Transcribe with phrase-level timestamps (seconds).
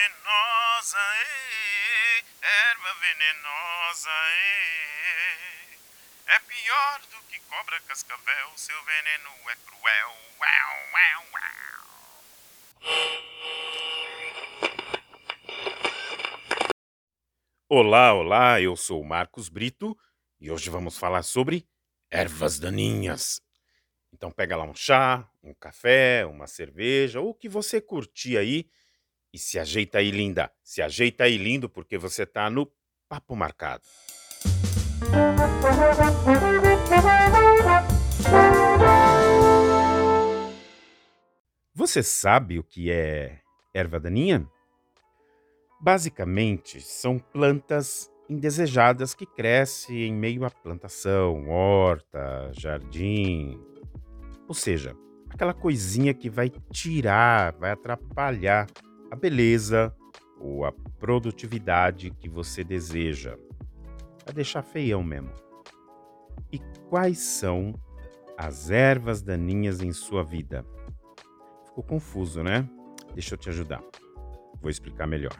[0.00, 5.78] venenosa, ei, erva venenosa, ei.
[6.26, 10.14] É pior do que cobra cascavel, seu veneno é cruel.
[10.40, 11.80] Uau, uau, uau.
[17.68, 19.94] Olá, olá, eu sou Marcos Brito
[20.40, 21.68] e hoje vamos falar sobre
[22.10, 23.42] ervas daninhas.
[24.12, 28.70] Então pega lá um chá, um café, uma cerveja, ou o que você curtir aí
[29.32, 30.50] e se ajeita aí, linda.
[30.62, 32.70] Se ajeita aí, lindo, porque você tá no
[33.08, 33.82] Papo Marcado.
[41.74, 43.40] Você sabe o que é
[43.74, 44.46] erva daninha?
[45.80, 53.58] Basicamente, são plantas indesejadas que crescem em meio à plantação, horta, jardim,
[54.46, 54.96] ou seja,
[55.30, 58.66] aquela coisinha que vai tirar, vai atrapalhar
[59.10, 59.94] a beleza
[60.38, 63.36] ou a produtividade que você deseja.
[64.24, 65.30] Vai deixar feião mesmo.
[66.52, 67.74] E quais são
[68.36, 70.64] as ervas daninhas em sua vida?
[71.66, 72.68] Ficou confuso, né?
[73.14, 73.82] Deixa eu te ajudar.
[74.60, 75.36] Vou explicar melhor.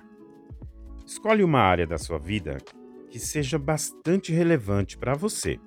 [1.06, 2.58] Escolhe uma área da sua vida
[3.10, 5.58] que seja bastante relevante para você.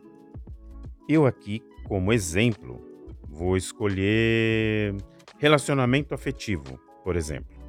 [1.09, 2.93] Eu aqui, como exemplo,
[3.33, 4.95] Vou escolher
[5.39, 7.62] relacionamento afetivo, por exemplo.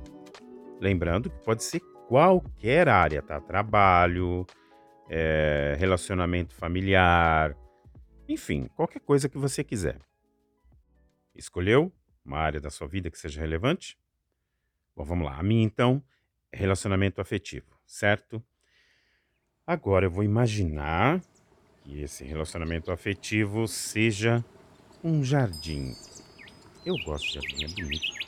[0.84, 3.40] Lembrando que pode ser qualquer área, tá?
[3.40, 4.46] Trabalho,
[5.08, 7.56] é, relacionamento familiar,
[8.28, 9.98] enfim, qualquer coisa que você quiser.
[11.34, 11.90] Escolheu
[12.22, 13.96] uma área da sua vida que seja relevante?
[14.94, 15.38] Bom, vamos lá.
[15.38, 16.04] A minha, então,
[16.52, 18.44] é relacionamento afetivo, certo?
[19.66, 21.22] Agora eu vou imaginar
[21.82, 24.44] que esse relacionamento afetivo seja
[25.02, 25.94] um jardim.
[26.84, 28.23] Eu gosto de jardim, é bonito.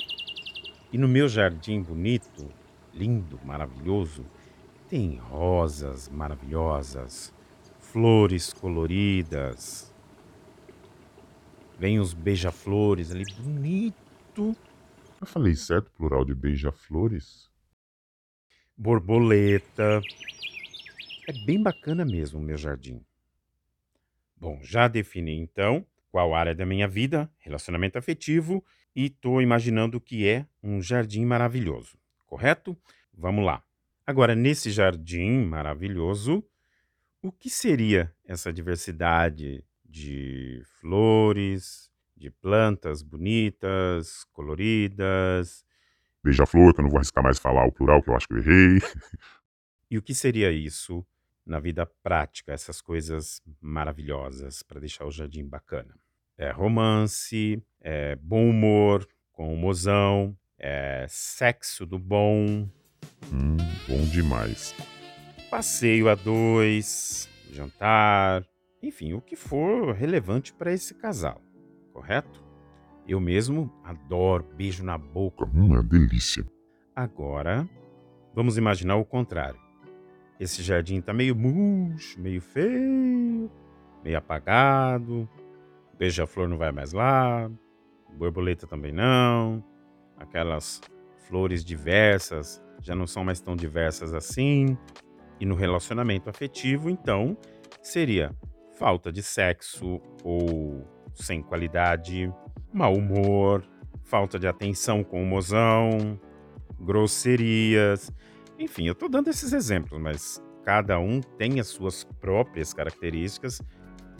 [0.92, 2.48] E no meu jardim bonito,
[2.95, 4.25] lindo, maravilhoso,
[4.89, 7.34] tem rosas maravilhosas,
[7.81, 9.92] flores coloridas.
[11.79, 14.57] Vem os beija-flores ali, bonito.
[15.20, 17.51] Eu falei certo, plural de beija-flores?
[18.77, 20.01] Borboleta.
[21.29, 23.05] É bem bacana mesmo o meu jardim.
[24.36, 28.64] Bom, já defini então qual área da minha vida, relacionamento afetivo,
[28.96, 32.74] e estou imaginando que é um jardim maravilhoso, correto?
[33.12, 33.62] Vamos lá.
[34.07, 36.42] Agora, nesse jardim maravilhoso,
[37.20, 45.63] o que seria essa diversidade de flores, de plantas bonitas, coloridas?
[46.24, 48.39] Beija-flor, que eu não vou arriscar mais falar o plural, que eu acho que eu
[48.39, 48.80] errei.
[49.89, 51.07] E o que seria isso
[51.46, 55.95] na vida prática, essas coisas maravilhosas para deixar o jardim bacana?
[56.39, 62.69] É romance, é bom humor com o mozão, é sexo do bom.
[63.33, 63.57] Hum,
[63.89, 64.75] bom demais.
[65.51, 68.45] Passeio a dois, jantar,
[68.83, 71.41] enfim, o que for relevante para esse casal,
[71.92, 72.45] correto?
[73.08, 75.48] Eu mesmo adoro beijo na boca.
[75.55, 76.45] Hum, é delícia.
[76.95, 77.69] Agora,
[78.35, 79.61] vamos imaginar o contrário.
[80.39, 83.51] Esse jardim está meio murcho, meio feio,
[84.05, 85.29] meio apagado,
[85.98, 87.51] Beija-flor não vai mais lá,
[88.17, 89.64] borboleta também não,
[90.17, 90.80] aquelas
[91.29, 94.77] flores diversas já não são mais tão diversas assim.
[95.39, 97.36] E no relacionamento afetivo, então,
[97.83, 98.34] seria
[98.79, 102.33] falta de sexo ou sem qualidade,
[102.73, 103.64] mau humor,
[104.02, 106.18] falta de atenção com o mozão,
[106.80, 108.11] grosserias.
[108.58, 113.61] Enfim, eu estou dando esses exemplos, mas cada um tem as suas próprias características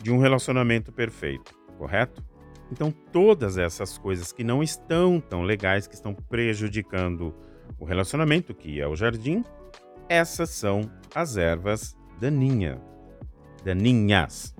[0.01, 2.23] de um relacionamento perfeito correto?
[2.71, 7.33] Então, todas essas coisas que não estão tão legais, que estão prejudicando
[7.79, 9.43] o relacionamento, que é o jardim,
[10.09, 10.81] essas são
[11.15, 12.81] as ervas daninha.
[13.63, 14.55] Daninhas.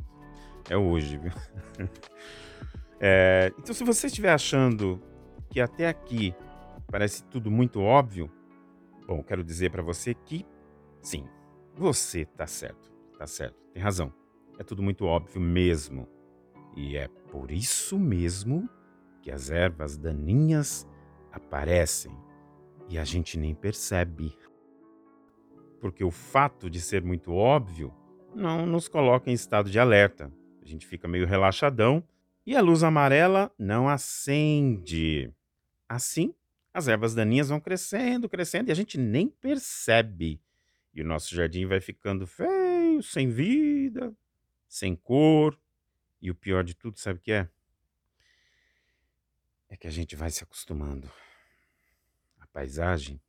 [0.70, 1.32] É hoje, viu?
[3.00, 5.00] É, então, se você estiver achando
[5.52, 6.34] que até aqui
[6.88, 8.28] parece tudo muito óbvio,
[9.06, 10.44] bom, quero dizer para você que
[11.00, 11.28] sim,
[11.76, 14.12] você tá certo, tá certo, tem razão.
[14.58, 16.08] É tudo muito óbvio mesmo.
[16.78, 18.70] E é por isso mesmo
[19.24, 20.88] que as ervas daninhas
[21.32, 22.16] aparecem
[22.88, 24.38] e a gente nem percebe.
[25.82, 27.92] Porque o fato de ser muito óbvio
[28.36, 30.32] não nos coloca em estado de alerta.
[30.62, 32.04] A gente fica meio relaxadão
[32.46, 35.34] e a luz amarela não acende.
[35.90, 36.32] Assim,
[36.72, 40.40] as ervas daninhas vão crescendo, crescendo e a gente nem percebe.
[40.94, 44.14] E o nosso jardim vai ficando feio, sem vida,
[44.68, 45.58] sem cor,
[46.22, 47.50] e o pior de tudo, sabe o que é?
[49.70, 51.12] É que a gente vai se acostumando.
[52.40, 53.22] A paisagem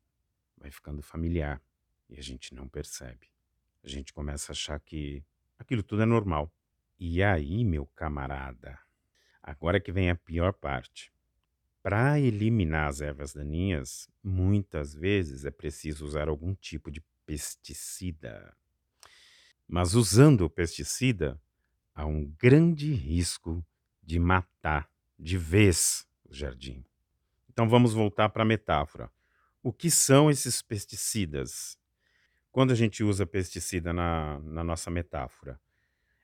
[0.57, 1.61] vai ficando familiar
[2.09, 3.31] e a gente não percebe.
[3.83, 5.25] A gente começa a achar que
[5.59, 6.53] aquilo tudo é normal.
[6.99, 8.79] E aí, meu camarada,
[9.43, 11.13] agora que vem a pior parte.
[11.83, 18.57] Para eliminar as ervas daninhas, muitas vezes é preciso usar algum tipo de pesticida.
[19.67, 21.41] Mas usando o pesticida,
[21.99, 23.65] há um grande risco
[24.01, 26.85] de matar de vez o jardim.
[27.51, 29.11] Então vamos voltar para a metáfora.
[29.61, 31.77] O que são esses pesticidas?
[32.53, 35.61] Quando a gente usa pesticida na, na nossa metáfora,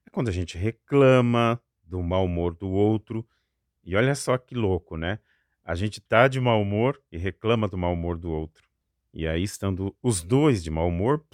[0.07, 3.27] é quando a gente reclama do mau humor do outro.
[3.83, 5.19] E olha só que louco, né?
[5.65, 8.63] A gente tá de mau humor e reclama do mau humor do outro.
[9.13, 11.25] E aí, estando os dois de mau humor,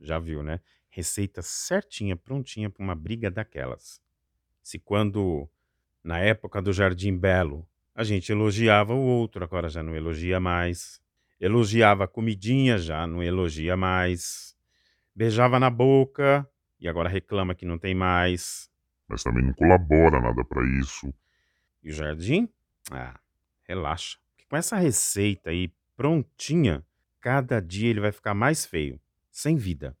[0.00, 0.60] já viu, né?
[0.90, 4.00] Receita certinha, prontinha para uma briga daquelas.
[4.62, 5.48] Se quando,
[6.02, 11.00] na época do Jardim Belo, a gente elogiava o outro, agora já não elogia mais.
[11.40, 14.56] Elogiava a comidinha, já não elogia mais.
[15.14, 16.48] Beijava na boca
[16.80, 18.70] e agora reclama que não tem mais.
[19.08, 21.12] Mas também não colabora nada para isso.
[21.82, 22.48] E o jardim?
[22.90, 23.18] Ah,
[23.64, 24.18] relaxa.
[24.48, 26.84] Com essa receita aí prontinha,
[27.20, 29.00] cada dia ele vai ficar mais feio,
[29.30, 29.96] sem vida,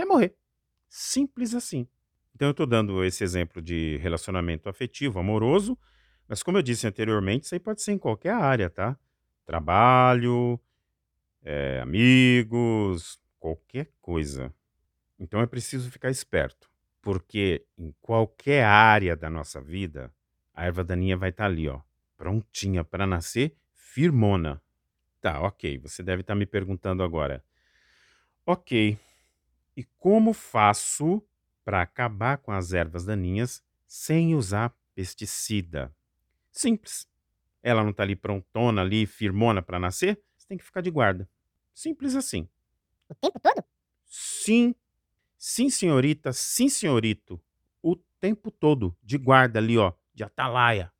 [0.00, 0.34] até morrer.
[0.88, 1.86] Simples assim.
[2.34, 5.78] Então eu estou dando esse exemplo de relacionamento afetivo, amoroso,
[6.26, 8.96] mas como eu disse anteriormente, isso aí pode ser em qualquer área, tá?
[9.44, 10.58] Trabalho,
[11.42, 14.54] é, amigos, qualquer coisa.
[15.18, 16.70] Então é preciso ficar esperto,
[17.02, 20.12] porque em qualquer área da nossa vida,
[20.54, 21.80] a erva daninha vai estar tá ali, ó,
[22.16, 24.62] prontinha para nascer, firmona.
[25.20, 25.76] Tá, ok.
[25.78, 27.44] Você deve estar tá me perguntando agora.
[28.46, 28.98] Ok.
[29.76, 31.22] E como faço
[31.64, 35.94] para acabar com as ervas daninhas sem usar pesticida?
[36.50, 37.08] Simples.
[37.62, 40.20] Ela não está ali prontona, ali, firmona para nascer?
[40.36, 41.28] Você tem que ficar de guarda.
[41.74, 42.48] Simples assim.
[43.08, 43.64] O tempo todo?
[44.06, 44.74] Sim.
[45.38, 46.32] Sim, senhorita.
[46.32, 47.40] Sim, senhorito.
[47.82, 48.96] O tempo todo.
[49.02, 49.92] De guarda ali, ó.
[50.14, 50.92] De atalaia.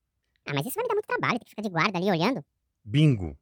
[0.47, 2.45] Ah, mas isso vai me dar muito trabalho, ter que ficar de guarda ali olhando.
[2.85, 3.39] Bingo.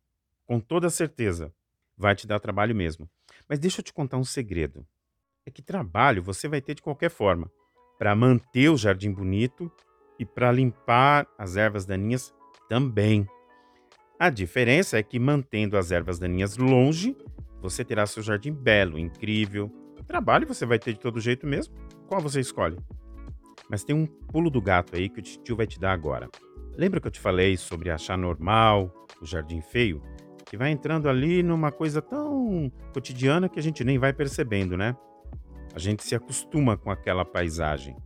[0.47, 1.55] Com toda certeza.
[1.97, 3.09] Vai te dar trabalho mesmo.
[3.49, 4.87] Mas deixa eu te contar um segredo.
[5.49, 7.51] É que trabalho você vai ter de qualquer forma.
[7.99, 9.73] Para manter o jardim bonito
[10.19, 12.35] e para limpar as ervas daninhas
[12.69, 13.27] também.
[14.21, 17.17] A diferença é que mantendo as ervas daninhas longe,
[17.63, 19.73] você terá seu jardim belo, incrível.
[20.07, 21.75] Trabalho você vai ter de todo jeito mesmo.
[22.07, 22.77] Qual você escolhe?
[23.71, 26.29] Mas tem um pulo do gato aí que o tio vai te dar agora.
[26.77, 30.03] Lembra que eu te falei sobre achar normal o jardim feio?
[30.45, 34.95] Que vai entrando ali numa coisa tão cotidiana que a gente nem vai percebendo, né?
[35.79, 37.97] A gente se acostuma com aquela paisagem.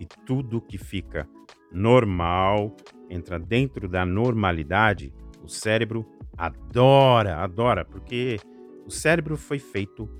[0.00, 1.28] E tudo que fica
[1.70, 2.74] normal
[3.08, 6.04] entra dentro da normalidade, o cérebro
[6.36, 8.40] adora, adora, porque
[8.84, 10.10] o cérebro foi feito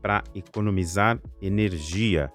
[0.00, 2.32] para economizar energia.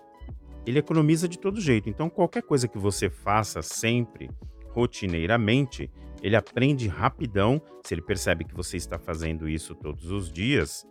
[0.68, 1.90] Ele economiza de todo jeito.
[1.90, 4.30] Então, qualquer coisa que você faça sempre,
[4.72, 5.90] rotineiramente,
[6.22, 7.62] ele aprende rapidão.
[7.86, 10.86] Se ele percebe que você está fazendo isso todos os dias,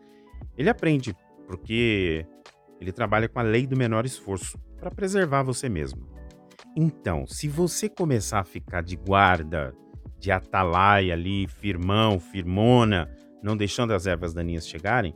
[0.56, 1.14] ele aprende,
[1.46, 2.26] porque
[2.80, 6.08] ele trabalha com a lei do menor esforço para preservar você mesmo.
[6.76, 9.75] Então, se você começar a ficar de guarda,
[10.19, 13.10] de atalaia ali, firmão, firmona,
[13.42, 15.14] não deixando as ervas daninhas chegarem,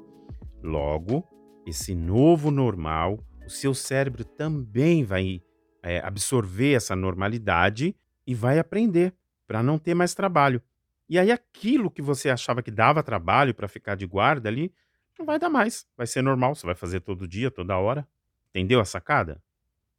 [0.62, 1.25] logo,
[1.66, 5.40] esse novo normal, o seu cérebro também vai
[5.83, 7.95] é, absorver essa normalidade
[8.26, 9.14] e vai aprender
[9.47, 10.62] para não ter mais trabalho.
[11.09, 14.73] E aí aquilo que você achava que dava trabalho para ficar de guarda ali,
[15.19, 15.87] não vai dar mais.
[15.97, 18.07] Vai ser normal, você vai fazer todo dia, toda hora.
[18.50, 19.42] Entendeu a sacada?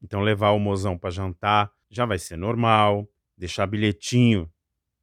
[0.02, 4.52] Então levar o mozão para jantar já vai ser normal, deixar bilhetinho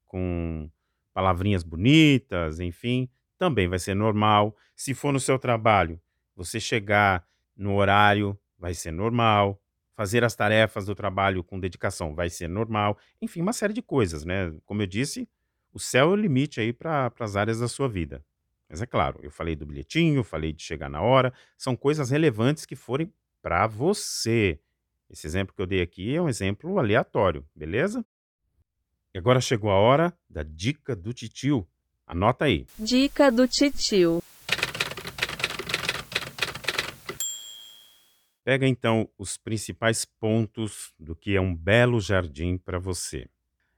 [0.06, 0.70] com
[1.14, 4.56] palavrinhas bonitas, enfim, também vai ser normal.
[4.74, 6.00] Se for no seu trabalho,
[6.34, 7.26] você chegar
[7.56, 9.60] no horário vai ser normal.
[9.94, 12.96] Fazer as tarefas do trabalho com dedicação vai ser normal.
[13.20, 14.52] Enfim, uma série de coisas, né?
[14.64, 15.28] Como eu disse,
[15.72, 18.24] o céu é o limite aí para as áreas da sua vida.
[18.70, 22.64] Mas é claro, eu falei do bilhetinho, falei de chegar na hora, são coisas relevantes
[22.64, 23.12] que forem
[23.42, 24.60] para você.
[25.10, 28.06] Esse exemplo que eu dei aqui é um exemplo aleatório, beleza?
[29.12, 31.66] E agora chegou a hora da dica do titio.
[32.06, 32.64] Anota aí.
[32.78, 34.22] Dica do titio.
[38.44, 43.28] Pega então os principais pontos do que é um belo jardim para você.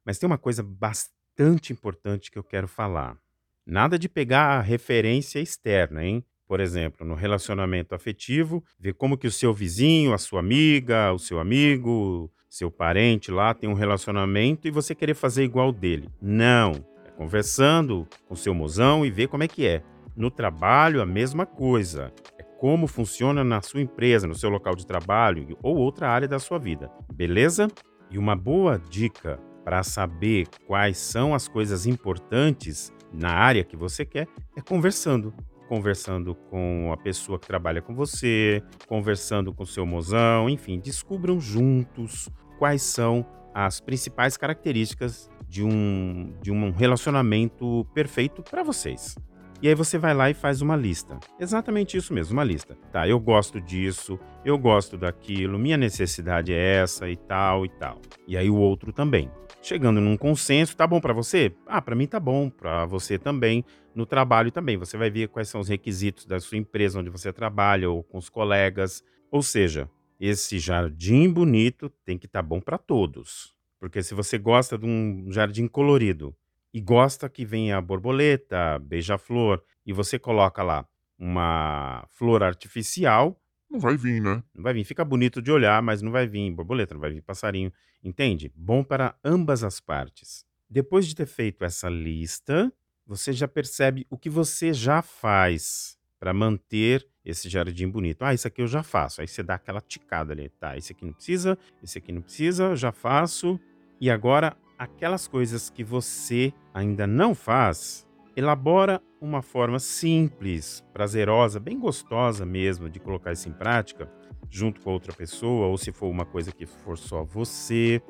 [0.05, 3.22] Mas tem uma coisa bastante importante que eu quero falar.
[3.67, 6.25] Nada de pegar a referência externa, hein?
[6.47, 11.19] Por exemplo, no relacionamento afetivo, ver como que o seu vizinho, a sua amiga, o
[11.19, 16.11] seu amigo, seu parente lá tem um relacionamento e você querer fazer igual dele.
[16.21, 16.85] Não.
[17.07, 19.83] É conversando com seu mozão e ver como é que é.
[20.15, 22.13] No trabalho, a mesma coisa.
[22.39, 26.39] É como funciona na sua empresa, no seu local de trabalho ou outra área da
[26.39, 26.91] sua vida.
[27.15, 27.69] Beleza?
[28.11, 34.05] E uma boa dica para saber quais são as coisas importantes na área que você
[34.05, 34.27] quer
[34.57, 35.35] é conversando.
[35.69, 42.29] Conversando com a pessoa que trabalha com você, conversando com seu mozão, enfim, descubram juntos
[42.59, 49.15] quais são as principais características de um, de um relacionamento perfeito para vocês.
[49.63, 51.21] E aí você vai lá e faz uma lista.
[51.39, 52.77] Exatamente isso mesmo, uma lista.
[52.91, 58.01] Tá, eu gosto disso, eu gosto daquilo, minha necessidade é essa e tal e tal.
[58.27, 59.31] E aí o outro também.
[59.63, 61.55] Chegando num consenso, tá bom para você?
[61.69, 63.65] Ah, para mim tá bom, para você também.
[63.95, 67.33] No trabalho também, você vai ver quais são os requisitos da sua empresa onde você
[67.33, 69.05] trabalha ou com os colegas.
[69.31, 69.89] Ou seja,
[70.19, 73.55] esse jardim bonito tem que estar tá bom para todos.
[73.79, 76.35] Porque se você gosta de um jardim colorido
[76.75, 80.85] e gosta que venha borboleta, beija-flor, e você coloca lá
[81.17, 83.41] uma flor artificial,
[83.73, 84.43] Não vai vir, né?
[84.55, 84.85] não vai vir.
[84.85, 87.73] Fica bonito de olhar, mas não vai vir borboleta, não vai vir passarinho.
[88.05, 88.53] Entende?
[88.55, 90.45] Bom para ambas as partes.
[90.69, 92.71] Depois de ter feito essa lista,
[93.07, 98.23] você já percebe o que você já faz para manter esse jardim bonito.
[98.23, 99.23] Ah, isso aqui eu já faço.
[99.23, 100.51] Aí você dá aquela ticada ali.
[100.51, 103.59] Tá, esse aqui não precisa, esse aqui não precisa, já faço.
[103.99, 111.79] E agora, aquelas coisas que você ainda não faz, elabora uma forma simples, prazerosa, bem
[111.79, 114.11] gostosa mesmo de colocar isso em prática,
[114.51, 118.03] junto com outra pessoa, ou se for uma coisa que for só você.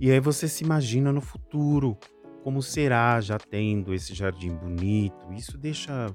[0.00, 1.96] E aí você se imagina no futuro,
[2.42, 5.32] como será já tendo esse jardim bonito.
[5.32, 6.06] Isso deixa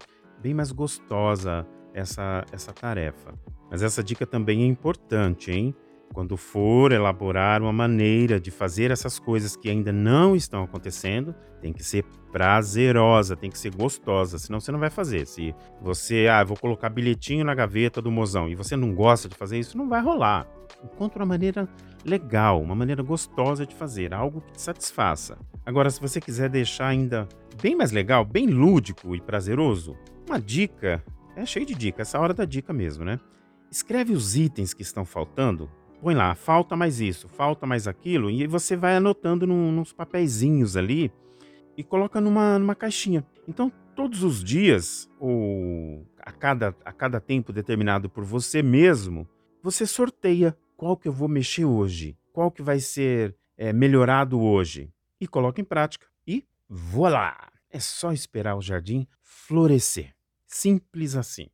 [0.42, 3.34] bem mais gostosa essa, essa tarefa.
[3.70, 5.76] Mas essa dica também é importante, hein?
[6.14, 11.72] Quando for elaborar uma maneira de fazer essas coisas que ainda não estão acontecendo, tem
[11.72, 15.26] que ser prazerosa, tem que ser gostosa, senão você não vai fazer.
[15.26, 19.36] Se você, ah, vou colocar bilhetinho na gaveta do mozão e você não gosta de
[19.36, 20.48] fazer isso, não vai rolar.
[20.84, 21.68] Encontre uma maneira
[22.06, 25.38] legal, uma maneira gostosa de fazer, algo que te satisfaça.
[25.66, 27.28] Agora, se você quiser deixar ainda
[27.62, 29.96] bem mais legal, bem lúdico e prazeroso,
[30.28, 31.04] uma dica,
[31.36, 33.20] é cheio de dica, essa hora da dica mesmo, né?
[33.70, 35.70] Escreve os itens que estão faltando
[36.02, 40.78] põe lá, falta mais isso, falta mais aquilo, e você vai anotando num, nos papeizinhos
[40.78, 41.12] ali
[41.76, 43.26] e coloca numa, numa caixinha.
[43.48, 49.28] Então, todos os dias, ou a cada, a cada tempo determinado por você mesmo,
[49.62, 54.92] você sorteia qual que eu vou mexer hoje, qual que vai ser é, melhorado hoje,
[55.20, 56.08] e coloca em prática.
[56.26, 57.50] E voilá!
[57.70, 60.14] É só esperar o jardim florescer.
[60.46, 61.50] Simples assim.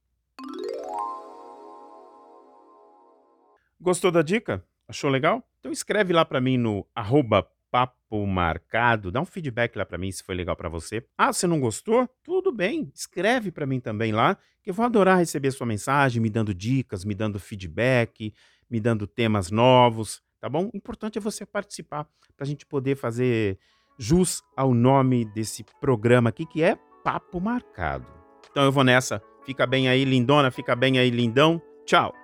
[3.84, 4.64] Gostou da dica?
[4.88, 5.46] Achou legal?
[5.60, 10.10] Então escreve lá para mim no arroba papo marcado, dá um feedback lá para mim
[10.10, 11.04] se foi legal para você.
[11.18, 12.08] Ah, você não gostou?
[12.24, 16.30] Tudo bem, escreve para mim também lá, que eu vou adorar receber sua mensagem, me
[16.30, 18.34] dando dicas, me dando feedback,
[18.70, 20.70] me dando temas novos, tá bom?
[20.74, 22.06] O importante é você participar
[22.38, 23.60] para a gente poder fazer
[24.00, 28.08] jus ao nome desse programa aqui que é Papo Marcado.
[28.50, 29.22] Então eu vou nessa.
[29.46, 31.62] Fica bem aí, lindona, fica bem aí, lindão.
[31.86, 32.23] Tchau.